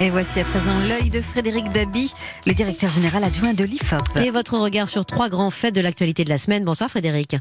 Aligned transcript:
Et 0.00 0.10
voici 0.10 0.38
à 0.38 0.44
présent 0.44 0.78
l'œil 0.88 1.10
de 1.10 1.20
Frédéric 1.20 1.72
Dabi, 1.72 2.12
le 2.46 2.54
directeur 2.54 2.88
général 2.88 3.24
adjoint 3.24 3.52
de 3.52 3.64
l'IFOP. 3.64 4.16
Et 4.16 4.30
votre 4.30 4.56
regard 4.56 4.88
sur 4.88 5.04
trois 5.04 5.28
grands 5.28 5.50
faits 5.50 5.74
de 5.74 5.80
l'actualité 5.80 6.22
de 6.22 6.28
la 6.28 6.38
semaine. 6.38 6.64
Bonsoir 6.64 6.88
Frédéric. 6.88 7.36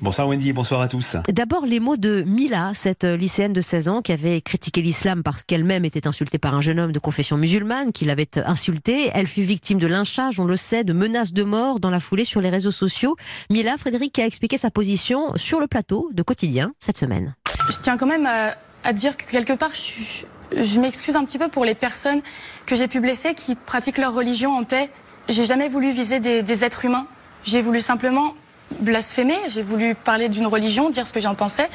Bonsoir 0.00 0.26
Wendy, 0.26 0.52
bonsoir 0.52 0.80
à 0.80 0.88
tous. 0.88 1.16
D'abord 1.28 1.64
les 1.64 1.78
mots 1.78 1.96
de 1.96 2.22
Mila, 2.26 2.72
cette 2.74 3.04
lycéenne 3.04 3.52
de 3.52 3.60
16 3.60 3.88
ans 3.88 4.02
qui 4.02 4.10
avait 4.10 4.40
critiqué 4.40 4.82
l'islam 4.82 5.22
parce 5.22 5.44
qu'elle-même 5.44 5.84
était 5.84 6.08
insultée 6.08 6.38
par 6.38 6.52
un 6.52 6.60
jeune 6.60 6.80
homme 6.80 6.92
de 6.92 6.98
confession 6.98 7.36
musulmane 7.36 7.92
qui 7.92 8.06
l'avait 8.06 8.38
insultée. 8.44 9.10
Elle 9.14 9.28
fut 9.28 9.42
victime 9.42 9.78
de 9.78 9.86
lynchage, 9.86 10.40
on 10.40 10.46
le 10.46 10.56
sait, 10.56 10.82
de 10.82 10.92
menaces 10.92 11.32
de 11.32 11.44
mort 11.44 11.78
dans 11.78 11.90
la 11.90 12.00
foulée 12.00 12.24
sur 12.24 12.40
les 12.40 12.50
réseaux 12.50 12.72
sociaux. 12.72 13.14
Mila, 13.50 13.76
Frédéric 13.76 14.18
a 14.18 14.26
expliqué 14.26 14.56
sa 14.56 14.72
position 14.72 15.36
sur 15.36 15.60
le 15.60 15.68
plateau 15.68 16.10
de 16.12 16.22
Quotidien 16.22 16.72
cette 16.80 16.96
semaine. 16.96 17.36
Je 17.70 17.76
tiens 17.82 17.96
quand 17.96 18.06
même 18.06 18.26
à, 18.26 18.54
à 18.82 18.92
dire 18.92 19.16
que 19.16 19.30
quelque 19.30 19.52
part, 19.52 19.70
je, 19.72 20.24
je 20.56 20.80
m'excuse 20.80 21.16
un 21.16 21.24
petit 21.24 21.38
peu 21.38 21.48
pour 21.48 21.64
les 21.64 21.74
personnes 21.74 22.20
que 22.66 22.76
j'ai 22.76 22.88
pu 22.88 23.00
blesser 23.00 23.34
qui 23.34 23.54
pratiquent 23.54 23.98
leur 23.98 24.14
religion 24.14 24.56
en 24.56 24.64
paix. 24.64 24.90
J'ai 25.28 25.44
jamais 25.44 25.68
voulu 25.68 25.90
viser 25.90 26.20
des, 26.20 26.42
des 26.42 26.64
êtres 26.64 26.84
humains. 26.84 27.06
J'ai 27.44 27.62
voulu 27.62 27.80
simplement 27.80 28.34
blasphémer. 28.80 29.36
J'ai 29.48 29.62
voulu 29.62 29.94
parler 29.94 30.28
d'une 30.28 30.46
religion, 30.46 30.90
dire 30.90 31.06
ce 31.06 31.12
que 31.12 31.20
j'en 31.20 31.34
pensais. 31.34 31.68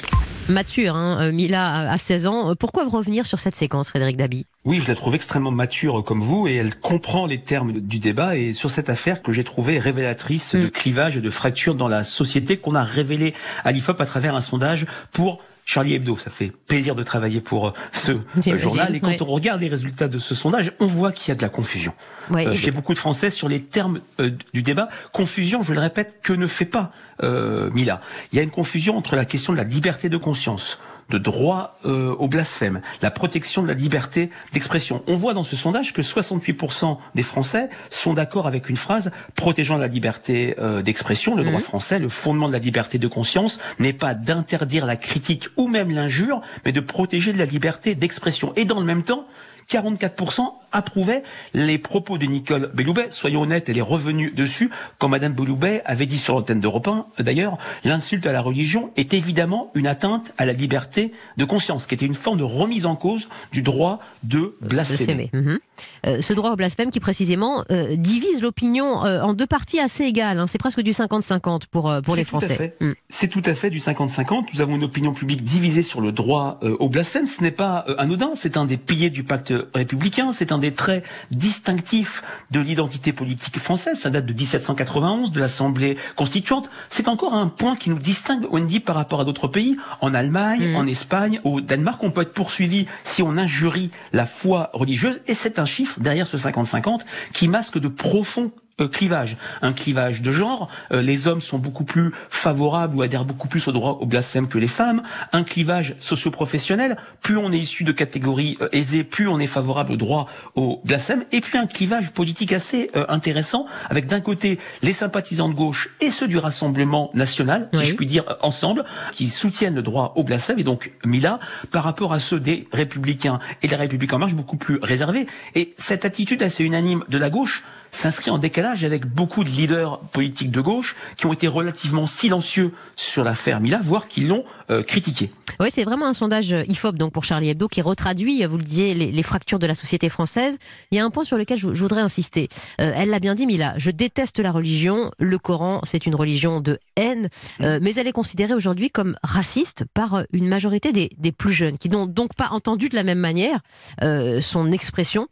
Mature, 0.49 0.95
hein, 0.95 1.31
Mila 1.31 1.91
a 1.91 1.97
16 1.97 2.27
ans. 2.27 2.55
Pourquoi 2.55 2.85
revenir 2.85 3.25
sur 3.25 3.39
cette 3.39 3.55
séquence, 3.55 3.89
Frédéric 3.89 4.17
Dabi? 4.17 4.45
Oui, 4.65 4.79
je 4.79 4.87
la 4.87 4.95
trouve 4.95 5.15
extrêmement 5.15 5.51
mature 5.51 6.03
comme 6.03 6.21
vous 6.21 6.47
et 6.47 6.55
elle 6.55 6.75
comprend 6.75 7.25
les 7.25 7.41
termes 7.41 7.73
du 7.73 7.99
débat 7.99 8.35
et 8.35 8.53
sur 8.53 8.69
cette 8.69 8.89
affaire 8.89 9.21
que 9.21 9.31
j'ai 9.31 9.43
trouvée 9.43 9.79
révélatrice 9.79 10.55
de 10.55 10.67
clivage 10.67 11.17
et 11.17 11.21
de 11.21 11.29
fracture 11.29 11.75
dans 11.75 11.87
la 11.87 12.03
société 12.03 12.57
qu'on 12.57 12.75
a 12.75 12.83
révélé 12.83 13.33
à 13.63 13.71
l'IFOP 13.71 14.01
à 14.01 14.05
travers 14.05 14.35
un 14.35 14.41
sondage 14.41 14.87
pour 15.11 15.41
Charlie 15.65 15.93
Hebdo. 15.93 16.17
Ça 16.17 16.29
fait 16.29 16.51
plaisir 16.67 16.95
de 16.95 17.03
travailler 17.03 17.41
pour 17.41 17.69
euh, 17.69 17.73
ce 17.93 18.11
euh, 18.47 18.57
journal. 18.57 18.95
Et 18.95 18.99
quand 18.99 19.09
ouais. 19.09 19.21
on 19.21 19.25
regarde 19.25 19.61
les 19.61 19.67
résultats 19.67 20.07
de 20.07 20.19
ce 20.19 20.35
sondage, 20.35 20.71
on 20.79 20.85
voit 20.85 21.11
qu'il 21.11 21.29
y 21.29 21.31
a 21.31 21.35
de 21.35 21.41
la 21.41 21.49
confusion 21.49 21.93
Ouais, 22.29 22.47
euh, 22.47 22.55
chez 22.55 22.71
beaucoup 22.71 22.93
de 22.93 22.99
Français 22.99 23.29
sur 23.29 23.49
les 23.49 23.61
termes 23.61 24.01
euh, 24.19 24.31
du 24.53 24.61
débat. 24.61 24.89
Confusion, 25.11 25.63
je 25.63 25.73
le 25.73 25.79
répète, 25.79 26.19
que 26.21 26.33
ne 26.33 26.47
fait 26.47 26.65
pas 26.65 26.91
euh, 27.23 27.69
Mila. 27.71 28.01
Il 28.31 28.37
y 28.37 28.39
a 28.39 28.43
une 28.43 28.51
confusion 28.51 28.97
entre 28.97 29.15
la 29.15 29.25
question 29.25 29.53
de 29.53 29.57
la 29.57 29.63
liberté 29.63 30.09
de 30.09 30.17
conscience 30.17 30.79
de 31.11 31.19
droit 31.19 31.77
euh, 31.85 32.15
au 32.15 32.27
blasphème, 32.27 32.81
la 33.03 33.11
protection 33.11 33.61
de 33.61 33.67
la 33.67 33.75
liberté 33.75 34.31
d'expression. 34.53 35.03
On 35.05 35.15
voit 35.15 35.35
dans 35.35 35.43
ce 35.43 35.55
sondage 35.55 35.93
que 35.93 36.01
68% 36.01 36.97
des 37.13 37.23
Français 37.23 37.69
sont 37.91 38.13
d'accord 38.13 38.47
avec 38.47 38.69
une 38.69 38.77
phrase 38.77 39.11
protégeant 39.35 39.77
la 39.77 39.87
liberté 39.87 40.55
euh, 40.57 40.81
d'expression. 40.81 41.35
Le 41.35 41.43
droit 41.43 41.59
français, 41.59 41.99
le 41.99 42.09
fondement 42.09 42.47
de 42.47 42.53
la 42.53 42.59
liberté 42.59 42.97
de 42.97 43.07
conscience 43.07 43.59
n'est 43.77 43.93
pas 43.93 44.15
d'interdire 44.15 44.85
la 44.85 44.95
critique 44.95 45.47
ou 45.57 45.67
même 45.67 45.91
l'injure, 45.91 46.41
mais 46.65 46.71
de 46.71 46.79
protéger 46.79 47.33
la 47.33 47.45
liberté 47.45 47.93
d'expression. 47.93 48.53
Et 48.55 48.65
dans 48.65 48.79
le 48.79 48.85
même 48.85 49.03
temps, 49.03 49.27
44% 49.69 50.60
approuvaient 50.71 51.23
les 51.53 51.77
propos 51.77 52.17
de 52.17 52.25
Nicole 52.25 52.71
Belloubet. 52.73 53.07
Soyons 53.09 53.41
honnêtes, 53.41 53.69
elle 53.69 53.77
est 53.77 53.81
revenue 53.81 54.31
dessus. 54.31 54.69
Quand 54.97 55.09
Madame 55.09 55.33
Belloubet 55.33 55.81
avait 55.85 56.05
dit 56.05 56.17
sur 56.17 56.35
l'antenne 56.35 56.59
d'Europe 56.59 56.87
1, 56.87 57.23
d'ailleurs, 57.23 57.57
l'insulte 57.83 58.25
à 58.25 58.31
la 58.31 58.41
religion 58.41 58.91
est 58.95 59.13
évidemment 59.13 59.71
une 59.75 59.87
atteinte 59.87 60.33
à 60.37 60.45
la 60.45 60.53
liberté 60.53 61.11
de 61.37 61.45
conscience, 61.45 61.87
qui 61.87 61.95
était 61.95 62.05
une 62.05 62.15
forme 62.15 62.39
de 62.39 62.43
remise 62.43 62.85
en 62.85 62.95
cause 62.95 63.29
du 63.51 63.61
droit 63.61 63.99
de 64.23 64.55
blasphémer. 64.61 65.29
Mhm. 65.33 65.59
Euh, 66.05 66.21
ce 66.21 66.33
droit 66.33 66.51
au 66.51 66.55
blasphème 66.55 66.89
qui 66.89 66.99
précisément 66.99 67.63
euh, 67.71 67.95
divise 67.95 68.41
l'opinion 68.41 69.05
euh, 69.05 69.21
en 69.21 69.33
deux 69.33 69.47
parties 69.47 69.79
assez 69.79 70.03
égales. 70.03 70.39
hein. 70.39 70.47
C'est 70.47 70.57
presque 70.57 70.81
du 70.81 70.91
50-50 70.91 71.63
pour, 71.69 71.93
pour 72.03 72.15
les 72.15 72.23
Français. 72.23 72.75
Mm. 72.79 72.91
C'est 73.09 73.27
tout 73.27 73.41
à 73.45 73.53
fait 73.53 73.69
du 73.69 73.79
50-50. 73.79 74.45
Nous 74.53 74.61
avons 74.61 74.75
une 74.75 74.83
opinion 74.83 75.13
publique 75.13 75.43
divisée 75.43 75.81
sur 75.81 76.01
le 76.01 76.11
droit 76.11 76.59
au 76.61 76.89
blasphème. 76.89 77.25
Ce 77.25 77.41
n'est 77.41 77.51
pas 77.51 77.85
anodin. 77.97 78.31
C'est 78.35 78.57
un 78.57 78.65
des 78.65 78.77
piliers 78.77 79.09
du 79.09 79.23
pacte 79.23 79.53
républicain. 79.73 80.31
C'est 80.31 80.51
un 80.51 80.57
des 80.61 80.73
traits 80.73 81.03
distinctifs 81.31 82.23
de 82.51 82.59
l'identité 82.61 83.11
politique 83.11 83.59
française. 83.59 83.99
Ça 83.99 84.09
date 84.09 84.25
de 84.25 84.33
1791, 84.33 85.31
de 85.31 85.39
l'Assemblée 85.39 85.97
constituante. 86.15 86.69
C'est 86.89 87.07
encore 87.09 87.33
un 87.33 87.47
point 87.47 87.75
qui 87.75 87.89
nous 87.89 87.99
distingue, 87.99 88.45
Wendy, 88.49 88.79
par 88.79 88.95
rapport 88.95 89.19
à 89.19 89.25
d'autres 89.25 89.47
pays. 89.49 89.75
En 89.99 90.13
Allemagne, 90.13 90.71
Mm. 90.71 90.75
en 90.75 90.85
Espagne, 90.85 91.41
au 91.43 91.59
Danemark, 91.61 92.01
on 92.03 92.11
peut 92.11 92.21
être 92.21 92.33
poursuivi 92.33 92.85
si 93.03 93.21
on 93.21 93.37
injurie 93.37 93.91
la 94.13 94.25
foi 94.25 94.69
religieuse. 94.73 95.21
Et 95.27 95.33
c'est 95.33 95.59
un 95.59 95.65
chiffre 95.65 95.99
derrière 95.99 96.27
ce 96.27 96.37
50-50 96.37 97.05
qui 97.33 97.47
masque 97.47 97.79
de 97.79 97.87
profonds 97.87 98.51
clivage, 98.87 99.37
un 99.61 99.73
clivage 99.73 100.21
de 100.21 100.31
genre. 100.31 100.69
Euh, 100.91 101.01
les 101.01 101.27
hommes 101.27 101.41
sont 101.41 101.59
beaucoup 101.59 101.83
plus 101.83 102.11
favorables 102.29 102.95
ou 102.95 103.01
adhèrent 103.01 103.25
beaucoup 103.25 103.47
plus 103.47 103.67
au 103.67 103.71
droit 103.71 103.97
au 104.01 104.05
blasphème 104.05 104.47
que 104.47 104.57
les 104.57 104.67
femmes. 104.67 105.03
Un 105.33 105.43
clivage 105.43 105.95
socio-professionnel. 105.99 106.97
Plus 107.21 107.37
on 107.37 107.51
est 107.51 107.59
issu 107.59 107.83
de 107.83 107.91
catégories 107.91 108.57
euh, 108.61 108.69
aisées, 108.71 109.03
plus 109.03 109.27
on 109.27 109.39
est 109.39 109.47
favorable 109.47 109.93
au 109.93 109.97
droit 109.97 110.27
au 110.55 110.81
blasphème. 110.85 111.25
Et 111.31 111.41
puis 111.41 111.57
un 111.57 111.67
clivage 111.67 112.11
politique 112.11 112.53
assez 112.53 112.89
euh, 112.95 113.05
intéressant, 113.09 113.65
avec 113.89 114.07
d'un 114.07 114.21
côté 114.21 114.59
les 114.81 114.93
sympathisants 114.93 115.49
de 115.49 115.53
gauche 115.53 115.89
et 115.99 116.11
ceux 116.11 116.27
du 116.27 116.37
Rassemblement 116.37 117.11
national, 117.13 117.69
si 117.73 117.81
Oui. 117.81 117.87
je 117.87 117.95
puis 117.95 118.05
dire, 118.05 118.23
euh, 118.29 118.35
ensemble, 118.41 118.85
qui 119.11 119.29
soutiennent 119.29 119.75
le 119.75 119.83
droit 119.83 120.13
au 120.15 120.23
blasphème. 120.23 120.59
Et 120.59 120.63
donc 120.63 120.91
Mila, 121.05 121.39
par 121.71 121.83
rapport 121.83 122.13
à 122.13 122.19
ceux 122.19 122.39
des 122.39 122.67
Républicains 122.71 123.39
et 123.61 123.67
des 123.67 123.75
Républicains 123.75 124.15
en 124.15 124.19
marche, 124.19 124.33
beaucoup 124.33 124.57
plus 124.57 124.79
réservés. 124.81 125.27
Et 125.55 125.73
cette 125.77 126.05
attitude 126.05 126.41
assez 126.43 126.63
unanime 126.63 127.03
de 127.09 127.17
la 127.17 127.29
gauche 127.29 127.63
s'inscrit 127.91 128.31
en 128.31 128.37
décalage 128.37 128.60
avec 128.69 129.05
beaucoup 129.05 129.43
de 129.43 129.49
leaders 129.49 129.99
politiques 129.99 130.51
de 130.51 130.61
gauche 130.61 130.95
qui 131.17 131.25
ont 131.25 131.33
été 131.33 131.47
relativement 131.47 132.05
silencieux 132.05 132.71
sur 132.95 133.23
l'affaire 133.23 133.59
Mila, 133.59 133.79
voire 133.83 134.07
qui 134.07 134.21
l'ont 134.21 134.43
euh, 134.69 134.83
critiqué? 134.83 135.31
Oui, 135.59 135.67
c'est 135.69 135.83
vraiment 135.83 136.07
un 136.07 136.13
sondage 136.13 136.55
IFOP 136.67 136.95
donc 136.97 137.11
pour 137.11 137.23
Charlie 137.23 137.49
Hebdo 137.49 137.67
qui 137.67 137.81
retraduit, 137.81 138.45
vous 138.45 138.57
le 138.57 138.63
disiez, 138.63 138.93
les, 138.93 139.11
les 139.11 139.23
fractures 139.23 139.59
de 139.59 139.67
la 139.67 139.75
société 139.75 140.09
française. 140.09 140.57
Il 140.91 140.97
y 140.97 140.99
a 140.99 141.05
un 141.05 141.09
point 141.09 141.23
sur 141.23 141.37
lequel 141.37 141.57
je, 141.57 141.73
je 141.73 141.81
voudrais 141.81 142.01
insister. 142.01 142.49
Euh, 142.79 142.91
elle 142.95 143.09
l'a 143.09 143.19
bien 143.19 143.35
dit, 143.35 143.45
Mila. 143.45 143.73
Je 143.77 143.91
déteste 143.91 144.39
la 144.39 144.51
religion. 144.51 145.11
Le 145.19 145.37
Coran, 145.37 145.81
c'est 145.83 146.05
une 146.05 146.15
religion 146.15 146.61
de 146.61 146.79
haine, 146.95 147.27
euh, 147.61 147.79
mais 147.81 147.93
elle 147.95 148.07
est 148.07 148.11
considérée 148.11 148.53
aujourd'hui 148.53 148.89
comme 148.89 149.15
raciste 149.23 149.83
par 149.93 150.15
euh, 150.15 150.23
une 150.31 150.47
majorité 150.47 150.91
des, 150.93 151.09
des 151.17 151.31
plus 151.31 151.53
jeunes 151.53 151.77
qui 151.77 151.89
n'ont 151.89 152.05
donc 152.05 152.35
pas 152.35 152.49
entendu 152.51 152.89
de 152.89 152.95
la 152.95 153.03
même 153.03 153.19
manière 153.19 153.59
euh, 154.03 154.41
son 154.41 154.71
expression 154.71 155.27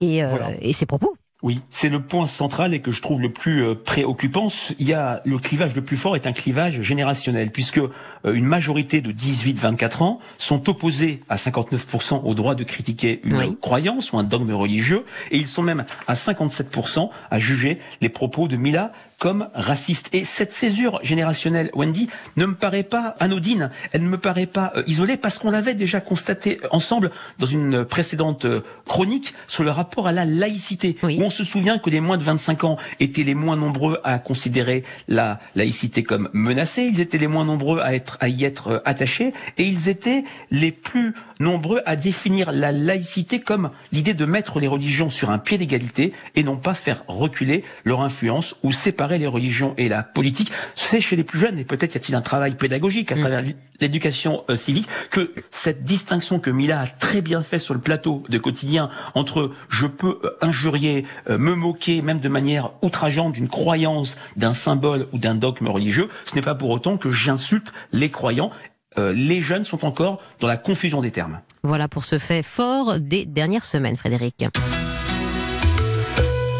et, 0.00 0.22
euh, 0.24 0.28
Voilà. 0.28 0.50
et 0.60 0.72
ses 0.72 0.86
propos. 0.86 1.14
Oui, 1.44 1.60
c'est 1.70 1.90
le 1.90 2.00
point 2.00 2.26
central 2.26 2.72
et 2.72 2.80
que 2.80 2.90
je 2.90 3.02
trouve 3.02 3.20
le 3.20 3.30
plus 3.30 3.62
euh, 3.62 3.74
préoccupant. 3.74 4.46
Il 4.78 4.88
y 4.88 4.94
a 4.94 5.20
le 5.26 5.36
clivage 5.38 5.76
le 5.76 5.82
plus 5.82 5.98
fort 5.98 6.16
est 6.16 6.26
un 6.26 6.32
clivage 6.32 6.80
générationnel 6.80 7.50
puisque 7.50 7.76
euh, 7.76 7.90
une 8.24 8.46
majorité 8.46 9.02
de 9.02 9.12
18-24 9.12 10.02
ans 10.02 10.20
sont 10.38 10.70
opposés 10.70 11.20
à 11.28 11.36
59% 11.36 12.22
au 12.24 12.34
droit 12.34 12.54
de 12.54 12.64
critiquer 12.64 13.20
une 13.24 13.36
Oui. 13.36 13.58
croyance 13.60 14.14
ou 14.14 14.18
un 14.18 14.22
dogme 14.22 14.54
religieux 14.54 15.04
et 15.30 15.36
ils 15.36 15.46
sont 15.46 15.62
même 15.62 15.84
à 16.08 16.14
57% 16.14 17.10
à 17.30 17.38
juger 17.38 17.78
les 18.00 18.08
propos 18.08 18.48
de 18.48 18.56
Mila 18.56 18.92
comme 19.24 19.48
racistes. 19.54 20.10
Et 20.12 20.26
cette 20.26 20.52
césure 20.52 21.00
générationnelle, 21.02 21.70
Wendy, 21.72 22.10
ne 22.36 22.44
me 22.44 22.54
paraît 22.54 22.82
pas 22.82 23.16
anodine, 23.20 23.70
elle 23.92 24.02
ne 24.02 24.08
me 24.08 24.18
paraît 24.18 24.44
pas 24.44 24.70
euh, 24.76 24.82
isolée 24.86 25.16
parce 25.16 25.38
qu'on 25.38 25.48
l'avait 25.50 25.72
déjà 25.72 26.02
constaté 26.02 26.60
ensemble 26.70 27.10
dans 27.38 27.46
une 27.46 27.86
précédente 27.86 28.44
euh, 28.44 28.60
chronique 28.86 29.32
sur 29.48 29.64
le 29.64 29.70
rapport 29.70 30.06
à 30.08 30.12
la 30.12 30.26
laïcité, 30.26 30.94
Oui. 31.02 31.16
où 31.18 31.22
on 31.22 31.30
se 31.30 31.42
souvient 31.42 31.78
que 31.78 31.88
les 31.88 32.00
moins 32.00 32.18
de 32.18 32.22
25 32.22 32.64
ans 32.64 32.76
étaient 33.00 33.22
les 33.22 33.34
moins 33.34 33.56
nombreux 33.56 33.98
à 34.04 34.18
considérer 34.18 34.84
la 35.08 35.40
laïcité 35.54 36.02
comme 36.02 36.28
menacée, 36.34 36.82
ils 36.92 37.00
étaient 37.00 37.16
les 37.16 37.26
moins 37.26 37.46
nombreux 37.46 37.80
à 37.80 37.94
être 37.94 38.18
à 38.20 38.28
y 38.28 38.44
être 38.44 38.68
euh, 38.68 38.78
attachés 38.84 39.32
et 39.56 39.64
ils 39.64 39.88
étaient 39.88 40.24
les 40.50 40.70
plus 40.70 41.14
nombreux 41.40 41.80
à 41.86 41.96
définir 41.96 42.52
la 42.52 42.72
laïcité 42.72 43.40
comme 43.40 43.70
l'idée 43.92 44.14
de 44.14 44.24
mettre 44.24 44.60
les 44.60 44.68
religions 44.68 45.10
sur 45.10 45.30
un 45.30 45.38
pied 45.38 45.58
d'égalité 45.58 46.12
et 46.34 46.42
non 46.42 46.56
pas 46.56 46.74
faire 46.74 47.04
reculer 47.08 47.64
leur 47.84 48.02
influence 48.02 48.56
ou 48.62 48.72
séparer 48.72 49.18
les 49.18 49.26
religions 49.26 49.74
et 49.76 49.88
la 49.88 50.02
politique. 50.02 50.52
C'est 50.74 51.00
chez 51.00 51.16
les 51.16 51.24
plus 51.24 51.38
jeunes 51.38 51.58
et 51.58 51.64
peut-être 51.64 51.94
y 51.94 51.98
a-t-il 51.98 52.14
un 52.14 52.20
travail 52.20 52.54
pédagogique 52.54 53.12
à 53.12 53.16
travers 53.16 53.42
l'éducation 53.80 54.44
euh, 54.50 54.56
civique 54.56 54.88
que 55.10 55.32
cette 55.50 55.84
distinction 55.84 56.38
que 56.38 56.50
Mila 56.50 56.80
a 56.80 56.86
très 56.86 57.22
bien 57.22 57.42
fait 57.42 57.58
sur 57.58 57.74
le 57.74 57.80
plateau 57.80 58.22
de 58.28 58.38
quotidien 58.38 58.88
entre 59.14 59.52
je 59.68 59.86
peux 59.86 60.20
euh, 60.24 60.30
injurier, 60.40 61.04
euh, 61.28 61.38
me 61.38 61.54
moquer 61.54 62.02
même 62.02 62.20
de 62.20 62.28
manière 62.28 62.70
outrageante 62.82 63.32
d'une 63.32 63.48
croyance, 63.48 64.16
d'un 64.36 64.54
symbole 64.54 65.06
ou 65.12 65.18
d'un 65.18 65.34
dogme 65.34 65.68
religieux, 65.68 66.08
ce 66.24 66.34
n'est 66.36 66.42
pas 66.42 66.54
pour 66.54 66.70
autant 66.70 66.96
que 66.96 67.10
j'insulte 67.10 67.72
les 67.92 68.10
croyants. 68.10 68.50
Euh, 68.98 69.12
les 69.12 69.40
jeunes 69.40 69.64
sont 69.64 69.84
encore 69.84 70.20
dans 70.40 70.46
la 70.46 70.56
confusion 70.56 71.00
des 71.00 71.10
termes. 71.10 71.40
Voilà 71.62 71.88
pour 71.88 72.04
ce 72.04 72.18
fait 72.18 72.42
fort 72.42 73.00
des 73.00 73.24
dernières 73.26 73.64
semaines, 73.64 73.96
Frédéric. 73.96 74.44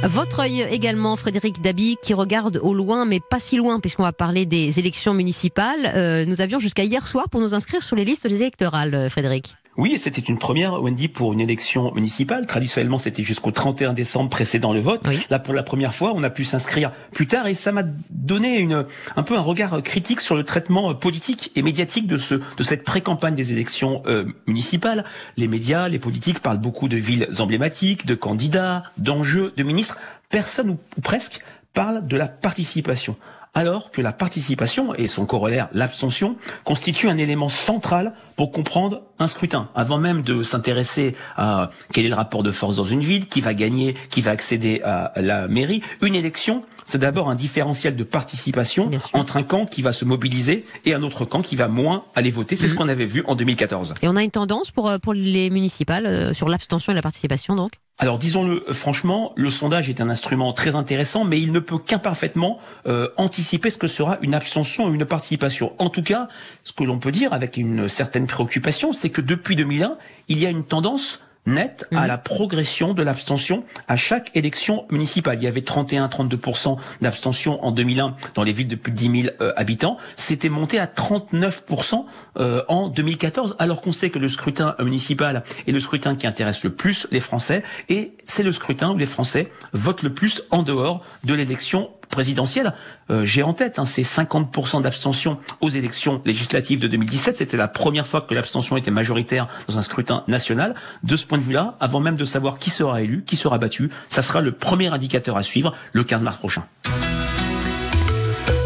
Votre 0.03 0.41
œil 0.41 0.67
également, 0.71 1.17
Frédéric 1.17 1.63
Dabi, 1.63 1.97
qui 2.03 2.13
regarde 2.13 2.59
au 2.63 2.75
loin, 2.75 3.07
mais 3.07 3.21
pas 3.21 3.39
si 3.39 3.57
loin, 3.57 3.81
puisqu'on 3.81 4.03
va 4.03 4.13
parler 4.13 4.45
des 4.45 4.79
élections 4.79 5.15
municipales. 5.15 5.93
Euh, 5.95 6.27
nous 6.27 6.43
avions 6.43 6.59
jusqu'à 6.59 6.85
hier 6.85 7.07
soir 7.07 7.31
pour 7.31 7.41
nous 7.41 7.55
inscrire 7.55 7.83
sur 7.83 7.97
les 7.97 8.05
listes 8.05 8.27
des 8.27 8.43
électorales, 8.43 8.95
euh, 8.95 9.09
Frédéric. 9.09 9.57
Oui, 9.77 9.99
c'était 9.99 10.21
une 10.21 10.39
première, 10.39 10.81
Wendy, 10.81 11.09
pour 11.09 11.33
une 11.33 11.41
élection 11.41 11.93
municipale. 11.95 12.47
Traditionnellement, 12.47 12.99
c'était 12.99 13.25
jusqu'au 13.25 13.51
31 13.51 13.93
décembre 13.93 14.31
précédent 14.31 14.73
le 14.73 14.79
vote. 14.79 15.03
Là, 15.31 15.41
pour 15.41 15.53
la 15.53 15.65
première 15.65 15.93
fois, 15.93 16.13
on 16.15 16.23
a 16.23 16.31
pu 16.31 16.45
s'inscrire 16.45 16.93
plus 17.13 17.27
tard 17.27 17.49
et 17.49 17.55
ça 17.55 17.73
m'a 17.73 17.83
donné 18.11 18.59
une, 18.59 18.87
un 19.17 19.23
peu 19.25 19.37
un 19.37 19.41
regard 19.41 19.83
critique 19.83 20.21
sur 20.21 20.37
le 20.37 20.45
traitement 20.45 20.95
politique 20.95 21.51
et 21.57 21.63
médiatique 21.63 22.07
de 22.07 22.17
ce, 22.17 22.37
de 22.37 22.63
cette 22.63 22.85
pré-campagne 22.85 23.35
des 23.35 23.53
élections 23.53 24.03
euh, 24.07 24.27
municipales. 24.47 25.05
Les 25.37 25.49
médias, 25.49 25.89
les 25.89 25.99
politiques 25.99 26.39
parlent 26.39 26.59
beaucoup 26.59 26.87
de 26.87 26.97
villes 26.97 27.29
emblématiques, 27.41 28.07
de 28.07 28.15
candidats, 28.15 28.85
d'enjeux, 28.99 29.53
de 29.57 29.63
ministres. 29.65 29.99
Personne 30.31 30.71
ou 30.71 30.79
presque 31.01 31.41
parle 31.73 32.07
de 32.07 32.17
la 32.17 32.29
participation 32.29 33.17
alors 33.55 33.91
que 33.91 34.03
la 34.03 34.13
participation 34.13 34.95
et 34.95 35.09
son 35.09 35.27
corollaire, 35.27 35.69
l'abstention, 35.73 36.37
constituent 36.65 37.09
un 37.09 37.19
élément 37.19 37.49
central 37.49 38.13
pour 38.37 38.51
comprendre 38.51 39.03
un 39.19 39.29
scrutin, 39.29 39.69
avant 39.75 39.99
même 39.99 40.23
de 40.23 40.43
s'intéresser 40.43 41.15
à 41.37 41.71
quel 41.93 42.05
est 42.05 42.09
le 42.09 42.15
rapport 42.15 42.43
de 42.43 42.51
force 42.51 42.77
dans 42.77 42.85
une 42.85 43.01
ville, 43.01 43.27
qui 43.27 43.41
va 43.41 43.55
gagner, 43.55 43.95
qui 44.11 44.21
va 44.21 44.33
accéder 44.33 44.83
à 44.83 45.13
la 45.17 45.47
mairie. 45.47 45.83
Une 46.03 46.15
élection, 46.15 46.65
c'est 46.85 46.99
d'abord 46.99 47.31
un 47.31 47.37
différentiel 47.37 47.97
de 47.97 48.05
participation 48.05 48.91
entre 49.13 49.37
un 49.37 49.43
camp 49.43 49.67
qui 49.67 49.83
va 49.83 49.93
se 49.93 50.05
mobiliser 50.05 50.65
et 50.85 50.95
un 50.95 51.03
autre 51.03 51.25
camp 51.25 51.43
qui 51.43 51.57
va 51.57 51.69
moins 51.69 52.05
aller 52.15 52.31
voter. 52.31 52.57
C'est 52.57 52.67
ce 52.67 52.73
mhm. 52.73 52.79
qu'on 52.79 52.89
avait 52.89 53.05
vu 53.05 53.23
en 53.27 53.37
2014. 53.37 53.95
Et 54.03 54.09
on 54.09 54.17
a 54.17 54.23
une 54.23 54.31
tendance 54.31 54.71
pour, 54.71 54.89
euh, 54.89 54.99
pour 54.99 55.15
les 55.15 55.51
municipales 55.51 56.07
euh, 56.07 56.35
sur 56.35 56.49
l'abstention 56.49 56.93
et 56.93 56.97
la 56.97 57.03
participation 57.03 57.55
donc? 57.55 57.73
Alors 57.99 58.19
disons-le 58.19 58.65
franchement, 58.73 59.33
le 59.37 59.51
sondage 59.51 59.89
est 59.89 60.01
un 60.01 60.11
instrument 60.11 60.53
très 60.53 60.75
intéressant, 60.75 61.25
mais 61.25 61.41
il 61.41 61.53
ne 61.53 61.61
peut 61.61 61.79
qu'imparfaitement 61.79 62.59
euh, 62.87 63.09
anticiper 63.17 63.71
ce 63.71 63.79
que 63.79 63.87
sera 63.87 64.19
une 64.21 64.35
abstention 64.35 64.87
ou 64.87 64.95
une 64.95 65.05
participation. 65.05 65.75
En 65.79 65.91
tout 65.91 66.03
cas, 66.03 66.29
ce 66.65 66.73
que 66.73 66.83
l'on 66.83 66.99
peut 66.99 67.13
dire 67.13 67.33
avec 67.33 67.57
une 67.57 67.89
certaine 67.89 68.27
préoccupation, 68.27 68.93
c'est 68.93 69.11
que 69.11 69.21
depuis 69.21 69.55
2001, 69.55 69.97
il 70.29 70.39
y 70.41 70.47
a 70.47 70.51
une 70.51 70.65
tendance 70.65 71.23
net 71.47 71.87
à 71.91 72.03
mhm. 72.03 72.07
la 72.07 72.19
progression 72.19 72.95
de 72.95 73.03
l'abstention 73.03 73.65
à 73.89 73.97
chaque 73.97 74.35
élection 74.37 74.87
municipale. 74.91 75.39
Il 75.41 75.45
y 75.45 75.47
avait 75.47 75.61
31-32% 75.61 76.79
d'abstention 77.01 77.65
en 77.65 77.71
2001 77.71 78.17
dans 78.35 78.43
les 78.43 78.53
villes 78.53 78.69
de 78.69 78.77
plus 78.77 78.93
de 78.93 78.97
10 78.97 79.23
000 79.23 79.35
euh, 79.41 79.53
habitants. 79.57 79.99
C'était 80.17 80.49
monté 80.49 80.79
à 80.79 80.87
39% 80.87 82.05
euh, 82.39 82.63
en 82.69 82.89
2014, 82.89 83.57
alors 83.59 83.81
qu'on 83.81 83.93
sait 83.93 84.11
que 84.11 84.19
le 84.19 84.29
scrutin 84.29 84.75
municipal 84.81 85.45
est 85.67 85.73
le 85.73 85.81
scrutin 85.81 86.15
qui 86.15 86.27
intéresse 86.27 86.65
le 86.65 86.71
plus 86.71 87.07
les 87.11 87.21
Français 87.21 87.63
et 87.89 88.13
c'est 88.25 88.43
le 88.43 88.53
scrutin 88.53 88.93
où 88.93 88.99
les 88.99 89.07
Français 89.07 89.51
votent 89.73 90.03
le 90.03 90.13
plus 90.13 90.43
en 90.51 90.63
dehors 90.63 91.05
de 91.25 91.35
l'élection 91.35 91.91
présidentielle. 92.15 92.73
Euh, 93.11 93.25
j'ai 93.25 93.43
en 93.43 93.53
tête 93.53 93.79
hein, 93.79 93.85
ces 93.85 94.05
50% 94.05 94.83
d'abstention 94.83 95.39
aux 95.61 95.69
élections 95.69 96.23
législatives 96.25 96.79
de 96.79 96.87
2017. 96.87 97.37
C'était 97.37 97.57
la 97.57 97.67
première 97.67 98.07
fois 98.07 98.21
que 98.21 98.35
l'abstention 98.35 98.77
était 98.77 98.93
majoritaire 98.93 99.49
dans 99.69 99.79
un 99.79 99.83
scrutin 99.83 100.23
national. 100.29 100.77
De 101.03 101.17
ce 101.17 101.27
point 101.27 101.39
de 101.39 101.43
vue-là, 101.43 101.77
avant 101.81 101.99
même 101.99 102.17
de 102.17 102.25
savoir 102.25 102.59
qui 102.59 102.71
sera 102.71 103.03
élu, 103.03 103.25
qui 103.27 103.37
sera 103.37 103.59
battu, 103.59 103.91
ça 104.09 104.23
sera 104.23 104.41
le 104.41 104.53
premier 104.53 104.87
indicateur 104.89 105.37
à 105.37 105.43
suivre 105.43 105.75
le 105.93 106.05
15 106.05 106.23
mars 106.23 106.39
prochain. 106.39 106.65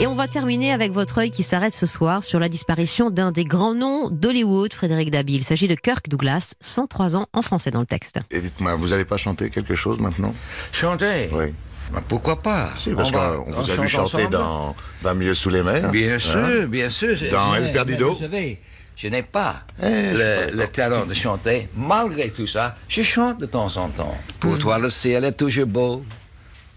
Et 0.01 0.07
on 0.07 0.15
va 0.15 0.29
terminer 0.29 0.73
avec 0.73 0.93
votre 0.93 1.19
œil 1.19 1.31
qui 1.31 1.43
s'arrête 1.43 1.75
ce 1.75 1.87
soir 1.87 2.23
sur 2.23 2.39
la 2.39 2.49
disparition 2.49 3.11
d'un 3.11 3.33
des 3.33 3.45
grands 3.45 3.75
noms 3.75 4.11
d'Hollywood, 4.11 4.73
Frédéric 4.73 5.11
Dabi. 5.11 5.35
Il 5.35 5.45
s'agit 5.45 5.67
de 5.67 5.75
Kirk 5.75 6.09
Douglas, 6.09 6.55
103 6.61 7.17
ans 7.17 7.27
en 7.33 7.43
français 7.43 7.71
dans 7.73 7.81
le 7.81 7.87
texte. 7.87 8.21
Et 8.31 8.41
dites-moi, 8.41 8.77
vous 8.77 8.89
n'allez 8.89 9.05
pas 9.05 9.17
chanter 9.17 9.51
quelque 9.51 9.75
chose 9.75 9.99
maintenant? 9.99 10.35
Chanter? 10.71 11.31
Oui. 11.33 11.47
Bah, 11.93 12.03
pourquoi 12.07 12.41
pas? 12.43 12.71
Si, 12.77 12.91
parce 12.91 13.11
qu'on 13.11 13.45
vous 13.51 13.71
a 13.71 13.77
vu 13.77 13.89
chanter 13.89 14.29
dans 14.29 14.75
Va 15.03 15.15
mieux 15.15 15.35
sous 15.35 15.51
les 15.51 15.63
mers. 15.63 15.91
Bien 15.91 16.15
hein? 16.15 16.19
sûr, 16.19 16.69
bien 16.69 16.91
sûr. 16.91 17.17
Dans 17.31 17.55
El 17.55 17.73
Perdido. 17.73 18.15
Vous 18.15 18.21
savez, 18.21 18.61
je 18.97 19.09
n'ai 19.09 19.23
pas 19.23 19.63
eh, 19.83 20.13
le, 20.53 20.67
talent 20.67 21.07
de 21.07 21.15
chanter. 21.15 21.69
Malgré 21.77 22.31
tout 22.31 22.47
ça, 22.47 22.77
je 22.89 23.03
chante 23.03 23.39
de 23.39 23.47
temps 23.47 23.77
en 23.77 23.89
temps. 23.89 24.17
Pour 24.41 24.55
hmm. 24.55 24.59
toi, 24.59 24.79
le 24.79 24.91
ciel 24.91 25.25
est 25.25 25.33
toujours 25.33 25.67
beau. 25.67 26.05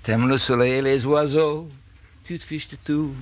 T'aimes 0.04 0.28
le 0.28 0.38
soleil 0.38 0.74
et 0.74 0.82
les 0.82 1.06
oiseaux. 1.06 1.68
Tu 2.24 2.38
te 2.40 2.44
fiches 2.44 2.70
de 2.70 2.78
tout. 2.84 3.14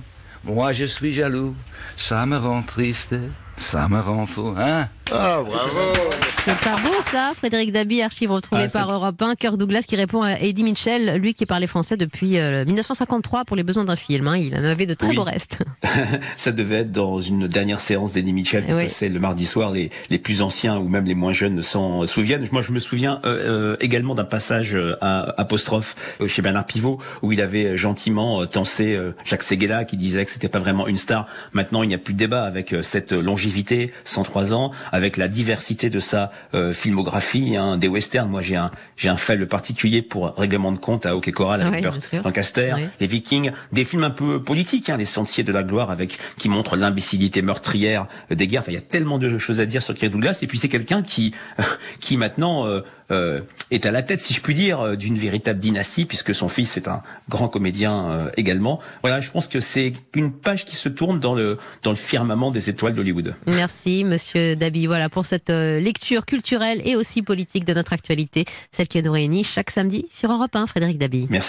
Moi, 0.44 0.72
je 0.72 0.84
suis 0.84 1.12
jaloux. 1.12 1.54
Ça 1.96 2.24
me 2.24 2.38
rend 2.38 2.62
triste. 2.62 3.14
Ça 3.56 3.88
me 3.88 4.00
rend 4.00 4.26
fou, 4.26 4.54
hein? 4.56 4.88
Ah, 5.12 5.42
bravo 5.42 6.29
C'est 6.44 6.58
pas 6.60 6.76
beau 6.82 7.02
ça, 7.02 7.32
Frédéric 7.36 7.70
Dabi, 7.70 8.00
archive 8.00 8.30
retrouvée 8.30 8.64
ah, 8.64 8.70
par 8.70 8.90
Europe 8.90 9.20
1. 9.20 9.34
Cœur 9.34 9.58
Douglas 9.58 9.82
qui 9.86 9.94
répond 9.96 10.22
à 10.22 10.40
Eddie 10.40 10.62
Mitchell, 10.62 11.18
lui 11.18 11.34
qui 11.34 11.44
parlait 11.44 11.66
français 11.66 11.98
depuis 11.98 12.38
1953 12.38 13.40
euh, 13.40 13.44
pour 13.44 13.56
les 13.56 13.62
besoins 13.62 13.84
d'un 13.84 13.94
film. 13.94 14.26
Hein. 14.26 14.38
Il 14.38 14.56
en 14.56 14.64
avait 14.64 14.86
de 14.86 14.94
très 14.94 15.12
beaux 15.12 15.22
restes. 15.22 15.58
ça 16.36 16.50
devait 16.50 16.76
être 16.76 16.92
dans 16.92 17.20
une 17.20 17.46
dernière 17.46 17.78
séance 17.78 18.14
d'Eddie 18.14 18.32
Mitchell 18.32 18.64
qui 18.64 18.72
passait 18.72 19.10
le 19.10 19.20
mardi 19.20 19.44
soir. 19.44 19.70
Les, 19.70 19.90
les 20.08 20.18
plus 20.18 20.40
anciens 20.40 20.78
ou 20.78 20.88
même 20.88 21.04
les 21.04 21.14
moins 21.14 21.34
jeunes 21.34 21.62
s'en 21.62 22.06
souviennent. 22.06 22.46
Moi, 22.52 22.62
je 22.62 22.72
me 22.72 22.78
souviens 22.78 23.20
euh, 23.26 23.72
euh, 23.72 23.76
également 23.80 24.14
d'un 24.14 24.24
passage 24.24 24.78
à 25.02 25.34
apostrophe 25.38 25.94
chez 26.26 26.40
Bernard 26.40 26.64
Pivot 26.64 27.00
où 27.20 27.32
il 27.32 27.42
avait 27.42 27.76
gentiment 27.76 28.46
tensé 28.46 28.98
Jacques 29.26 29.42
Seguela 29.42 29.84
qui 29.84 29.98
disait 29.98 30.24
que 30.24 30.30
c'était 30.30 30.48
pas 30.48 30.58
vraiment 30.58 30.86
une 30.86 30.96
star. 30.96 31.26
Maintenant, 31.52 31.82
il 31.82 31.88
n'y 31.88 31.94
a 31.94 31.98
plus 31.98 32.14
de 32.14 32.18
débat 32.18 32.44
avec 32.44 32.74
cette 32.82 33.12
longévité 33.12 33.92
103 34.04 34.54
ans, 34.54 34.70
avec 34.90 35.18
la 35.18 35.28
diversité 35.28 35.90
de 35.90 36.00
sa 36.00 36.29
euh, 36.54 36.72
filmographie, 36.72 37.56
hein, 37.56 37.76
des 37.76 37.88
westerns. 37.88 38.28
Moi, 38.28 38.42
j'ai 38.42 38.56
un 38.56 38.70
j'ai 38.96 39.08
un 39.08 39.16
faible 39.16 39.46
particulier 39.46 40.02
pour 40.02 40.34
Règlement 40.36 40.72
de 40.72 40.78
compte 40.78 41.06
à 41.06 41.16
Hockey 41.16 41.32
Coral 41.32 41.60
avec 41.60 41.84
oui, 41.84 42.18
Lancaster, 42.24 42.74
les 43.00 43.06
Vikings, 43.06 43.52
des 43.72 43.84
films 43.84 44.04
un 44.04 44.10
peu 44.10 44.42
politiques, 44.42 44.90
hein, 44.90 44.96
les 44.96 45.04
Sentiers 45.04 45.44
de 45.44 45.52
la 45.52 45.62
gloire, 45.62 45.90
avec 45.90 46.18
qui 46.38 46.48
montrent 46.48 46.76
l'imbécilité 46.76 47.42
meurtrière 47.42 48.06
des 48.30 48.46
guerres. 48.46 48.62
Enfin, 48.62 48.72
il 48.72 48.76
y 48.76 48.78
a 48.78 48.82
tellement 48.82 49.18
de 49.18 49.38
choses 49.38 49.60
à 49.60 49.66
dire 49.66 49.82
sur 49.82 49.94
Kirk 49.94 50.12
Douglas. 50.12 50.40
Et 50.42 50.46
puis 50.46 50.58
c'est 50.58 50.68
quelqu'un 50.68 51.02
qui 51.02 51.34
qui 52.00 52.16
maintenant 52.16 52.66
euh, 52.66 52.80
euh, 53.10 53.40
est 53.70 53.86
à 53.86 53.90
la 53.90 54.02
tête, 54.02 54.20
si 54.20 54.34
je 54.34 54.40
puis 54.40 54.54
dire, 54.54 54.80
euh, 54.80 54.96
d'une 54.96 55.18
véritable 55.18 55.58
dynastie, 55.58 56.04
puisque 56.04 56.34
son 56.34 56.48
fils 56.48 56.76
est 56.76 56.88
un 56.88 57.02
grand 57.28 57.48
comédien 57.48 58.10
euh, 58.10 58.30
également. 58.36 58.80
Voilà, 59.02 59.20
je 59.20 59.30
pense 59.30 59.48
que 59.48 59.60
c'est 59.60 59.92
une 60.14 60.32
page 60.32 60.64
qui 60.64 60.76
se 60.76 60.88
tourne 60.88 61.20
dans 61.20 61.34
le 61.34 61.58
dans 61.82 61.90
le 61.90 61.96
firmament 61.96 62.50
des 62.50 62.70
étoiles 62.70 62.94
d'Hollywood. 62.94 63.34
Merci, 63.46 64.04
Monsieur 64.04 64.56
Dabi. 64.56 64.86
Voilà 64.86 65.08
pour 65.08 65.26
cette 65.26 65.50
lecture 65.50 66.24
culturelle 66.24 66.82
et 66.84 66.96
aussi 66.96 67.22
politique 67.22 67.64
de 67.64 67.74
notre 67.74 67.92
actualité, 67.92 68.44
celle 68.72 68.88
qui 68.88 69.02
nous 69.02 69.12
réunit 69.12 69.44
chaque 69.44 69.70
samedi 69.70 70.06
sur 70.10 70.30
Europe 70.30 70.54
1. 70.54 70.66
Frédéric 70.66 70.98
Dabi. 70.98 71.26
Merci. 71.30 71.48